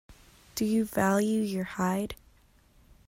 [0.55, 2.15] Do you value your hide.